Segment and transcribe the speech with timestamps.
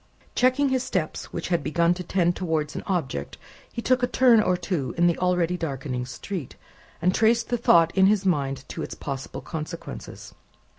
[0.33, 3.37] Checking his steps which had begun to tend towards an object,
[3.71, 6.55] he took a turn or two in the already darkening street,
[7.03, 10.33] and traced the thought in his mind to its possible consequences.